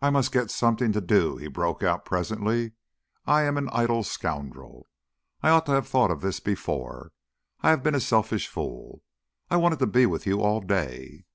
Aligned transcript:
"I 0.00 0.08
must 0.08 0.32
get 0.32 0.50
something 0.50 0.92
to 0.92 1.00
do," 1.02 1.36
he 1.36 1.46
broke 1.46 1.82
out 1.82 2.06
presently. 2.06 2.72
"I 3.26 3.42
am 3.42 3.58
an 3.58 3.68
idle 3.68 4.02
scoundrel. 4.02 4.88
I 5.42 5.50
ought 5.50 5.66
to 5.66 5.72
have 5.72 5.86
thought 5.86 6.10
of 6.10 6.22
this 6.22 6.40
before. 6.40 7.12
I 7.60 7.68
have 7.68 7.82
been 7.82 7.94
a 7.94 8.00
selfish 8.00 8.48
fool. 8.48 9.02
I 9.50 9.56
wanted 9.58 9.78
to 9.80 9.86
be 9.88 10.06
with 10.06 10.26
you 10.26 10.40
all 10.40 10.62
day...." 10.62 11.26